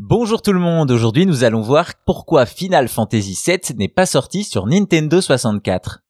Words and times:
Bonjour 0.00 0.42
tout 0.42 0.52
le 0.52 0.58
monde, 0.58 0.90
aujourd'hui 0.90 1.24
nous 1.24 1.44
allons 1.44 1.60
voir 1.60 1.92
pourquoi 2.04 2.46
Final 2.46 2.88
Fantasy 2.88 3.38
VII 3.46 3.76
n'est 3.76 3.86
pas 3.86 4.06
sorti 4.06 4.42
sur 4.42 4.66
Nintendo 4.66 5.20
64. 5.20 6.00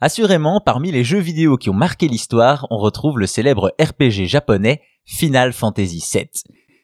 Assurément, 0.00 0.60
parmi 0.64 0.92
les 0.92 1.02
jeux 1.02 1.18
vidéo 1.18 1.56
qui 1.56 1.68
ont 1.68 1.74
marqué 1.74 2.06
l'histoire, 2.06 2.68
on 2.70 2.78
retrouve 2.78 3.18
le 3.18 3.26
célèbre 3.26 3.74
RPG 3.80 4.28
japonais 4.28 4.80
Final 5.04 5.52
Fantasy 5.52 6.00
VII. 6.12 6.30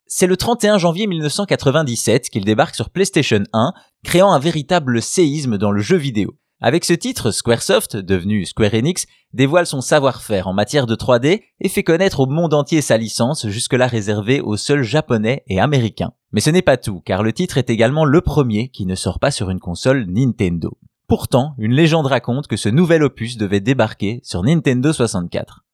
C'est 0.09 0.27
le 0.27 0.37
31 0.37 0.79
janvier 0.79 1.07
1997 1.07 2.29
qu'il 2.29 2.45
débarque 2.45 2.75
sur 2.75 2.91
PlayStation 2.91 3.45
1, 3.53 3.73
créant 4.03 4.33
un 4.33 4.41
véritable 4.41 5.01
séisme 5.01 5.59
dans 5.59 5.71
le 5.71 5.81
jeu 5.81 5.97
vidéo. 5.97 6.35
Avec 6.61 6.85
ce 6.85 6.93
titre, 6.93 7.31
Squaresoft, 7.31 7.97
devenu 7.97 8.45
Square 8.45 8.75
Enix, 8.75 9.07
dévoile 9.33 9.67
son 9.67 9.81
savoir-faire 9.81 10.49
en 10.49 10.53
matière 10.53 10.87
de 10.87 10.97
3D 10.97 11.43
et 11.61 11.69
fait 11.69 11.85
connaître 11.85 12.19
au 12.19 12.27
monde 12.27 12.53
entier 12.53 12.83
sa 12.83 12.97
licence 12.97 13.47
jusque-là 13.47 13.87
réservée 13.87 14.41
aux 14.41 14.57
seuls 14.57 14.83
japonais 14.83 15.45
et 15.47 15.61
américains. 15.61 16.11
Mais 16.33 16.41
ce 16.41 16.51
n'est 16.51 16.63
pas 16.63 16.77
tout, 16.77 17.01
car 17.05 17.23
le 17.23 17.33
titre 17.33 17.59
est 17.59 17.71
également 17.71 18.05
le 18.05 18.21
premier 18.23 18.71
qui 18.71 18.87
ne 18.87 18.97
sort 18.97 19.21
pas 19.21 19.31
sur 19.31 19.51
une 19.51 19.61
console 19.61 20.07
Nintendo. 20.09 20.77
Pourtant, 21.07 21.55
une 21.59 21.75
légende 21.75 22.07
raconte 22.07 22.49
que 22.49 22.57
ce 22.57 22.69
nouvel 22.69 23.05
opus 23.05 23.37
devait 23.37 23.61
débarquer 23.61 24.19
sur 24.25 24.43
Nintendo 24.43 24.93
64. 24.93 25.65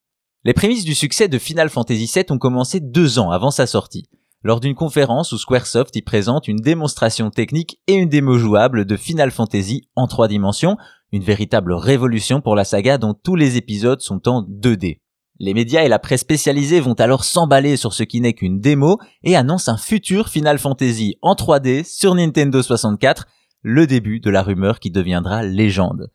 Les 0.45 0.53
prémices 0.53 0.85
du 0.85 0.95
succès 0.95 1.29
de 1.29 1.39
Final 1.39 1.71
Fantasy 1.71 2.11
VII 2.15 2.27
ont 2.29 2.39
commencé 2.39 2.81
deux 2.81 3.19
ans 3.19 3.31
avant 3.31 3.51
sa 3.51 3.67
sortie 3.67 4.07
lors 4.45 4.61
d'une 4.61 4.75
conférence 4.75 5.33
où 5.33 5.39
Squaresoft 5.39 5.97
y 5.97 6.03
présente 6.03 6.47
une 6.47 6.59
démonstration 6.61 7.31
technique 7.31 7.81
et 7.87 7.95
une 7.95 8.11
démo 8.11 8.39
jouable 8.39 8.85
de 8.85 8.97
Final 8.97 9.31
Fantasy 9.31 9.89
en 9.97 10.07
trois 10.07 10.29
dimensions, 10.29 10.77
une 11.13 11.25
véritable 11.25 11.73
révolution 11.73 12.43
pour 12.43 12.55
la 12.55 12.65
saga 12.65 12.99
dont 12.99 13.15
tous 13.15 13.37
les 13.37 13.57
épisodes 13.57 14.03
sont 14.03 14.29
en 14.29 14.43
2D. 14.43 15.01
Les 15.41 15.55
médias 15.55 15.83
et 15.83 15.89
la 15.89 15.99
presse 15.99 16.21
spécialisée 16.21 16.79
vont 16.79 16.93
alors 16.95 17.25
s'emballer 17.25 17.77
sur 17.77 17.95
ce 17.95 18.03
qui 18.05 18.21
n'est 18.21 18.35
qu'une 18.35 18.61
démo 18.61 18.99
et 19.25 19.35
annoncent 19.35 19.73
un 19.73 19.79
futur 19.79 20.29
Final 20.29 20.59
Fantasy 20.59 21.17
en 21.23 21.35
3D 21.35 21.83
sur 21.83 22.15
Nintendo 22.15 22.63
64, 22.63 23.27
le 23.63 23.87
début 23.87 24.21
de 24.21 24.31
la 24.31 24.43
rumeur 24.43 24.79
qui 24.79 24.91
deviendra 24.91 25.43
légende. 25.43 26.11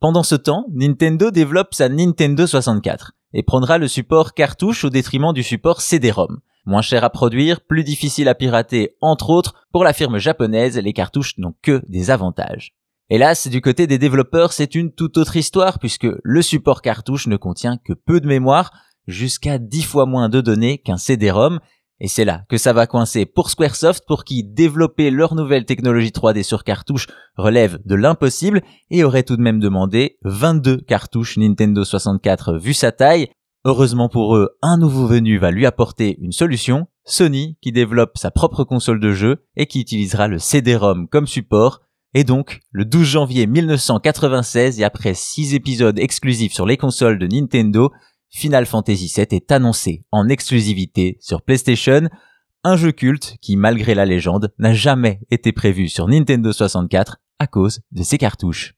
Pendant 0.00 0.22
ce 0.22 0.34
temps, 0.34 0.64
Nintendo 0.72 1.30
développe 1.30 1.74
sa 1.74 1.90
Nintendo 1.90 2.46
64 2.46 3.12
et 3.34 3.42
prendra 3.42 3.76
le 3.76 3.86
support 3.86 4.32
cartouche 4.32 4.84
au 4.84 4.90
détriment 4.90 5.34
du 5.34 5.42
support 5.42 5.82
CD-ROM. 5.82 6.40
Moins 6.66 6.82
cher 6.82 7.04
à 7.04 7.10
produire, 7.10 7.60
plus 7.60 7.84
difficile 7.84 8.28
à 8.28 8.34
pirater, 8.34 8.96
entre 9.00 9.30
autres, 9.30 9.66
pour 9.72 9.84
la 9.84 9.92
firme 9.92 10.18
japonaise, 10.18 10.78
les 10.78 10.92
cartouches 10.92 11.38
n'ont 11.38 11.54
que 11.62 11.82
des 11.88 12.10
avantages. 12.10 12.74
Hélas, 13.08 13.48
du 13.48 13.60
côté 13.60 13.86
des 13.86 13.98
développeurs, 13.98 14.52
c'est 14.52 14.74
une 14.74 14.92
toute 14.92 15.18
autre 15.18 15.36
histoire 15.36 15.78
puisque 15.78 16.06
le 16.22 16.42
support 16.42 16.82
cartouche 16.82 17.26
ne 17.26 17.36
contient 17.36 17.76
que 17.76 17.92
peu 17.92 18.20
de 18.20 18.28
mémoire, 18.28 18.70
jusqu'à 19.06 19.58
10 19.58 19.82
fois 19.82 20.06
moins 20.06 20.28
de 20.28 20.40
données 20.40 20.78
qu'un 20.78 20.96
CD-ROM, 20.96 21.58
et 22.00 22.08
c'est 22.08 22.24
là 22.24 22.44
que 22.48 22.56
ça 22.56 22.72
va 22.72 22.86
coincer 22.86 23.26
pour 23.26 23.50
Squaresoft 23.50 24.04
pour 24.06 24.24
qui 24.24 24.42
développer 24.42 25.10
leur 25.10 25.34
nouvelle 25.34 25.66
technologie 25.66 26.10
3D 26.10 26.42
sur 26.42 26.64
cartouche 26.64 27.08
relève 27.36 27.78
de 27.84 27.94
l'impossible 27.94 28.62
et 28.90 29.04
aurait 29.04 29.22
tout 29.22 29.36
de 29.36 29.42
même 29.42 29.60
demandé 29.60 30.18
22 30.22 30.78
cartouches 30.78 31.36
Nintendo 31.36 31.84
64 31.84 32.56
vu 32.56 32.72
sa 32.72 32.90
taille, 32.90 33.28
Heureusement 33.66 34.08
pour 34.08 34.36
eux, 34.36 34.56
un 34.62 34.78
nouveau 34.78 35.06
venu 35.06 35.36
va 35.36 35.50
lui 35.50 35.66
apporter 35.66 36.16
une 36.20 36.32
solution, 36.32 36.86
Sony 37.04 37.58
qui 37.60 37.72
développe 37.72 38.16
sa 38.16 38.30
propre 38.30 38.64
console 38.64 39.00
de 39.00 39.12
jeu 39.12 39.44
et 39.56 39.66
qui 39.66 39.82
utilisera 39.82 40.28
le 40.28 40.38
CD-ROM 40.38 41.08
comme 41.08 41.26
support. 41.26 41.82
Et 42.14 42.24
donc, 42.24 42.60
le 42.72 42.86
12 42.86 43.06
janvier 43.06 43.46
1996 43.46 44.80
et 44.80 44.84
après 44.84 45.12
6 45.12 45.54
épisodes 45.54 45.98
exclusifs 45.98 46.54
sur 46.54 46.64
les 46.64 46.78
consoles 46.78 47.18
de 47.18 47.26
Nintendo, 47.26 47.90
Final 48.30 48.64
Fantasy 48.64 49.12
VII 49.14 49.26
est 49.30 49.52
annoncé 49.52 50.04
en 50.10 50.28
exclusivité 50.28 51.18
sur 51.20 51.42
PlayStation, 51.42 52.08
un 52.64 52.76
jeu 52.76 52.92
culte 52.92 53.36
qui, 53.42 53.56
malgré 53.56 53.94
la 53.94 54.06
légende, 54.06 54.54
n'a 54.58 54.72
jamais 54.72 55.20
été 55.30 55.52
prévu 55.52 55.88
sur 55.88 56.08
Nintendo 56.08 56.52
64 56.52 57.18
à 57.38 57.46
cause 57.46 57.80
de 57.92 58.02
ses 58.02 58.18
cartouches. 58.18 58.74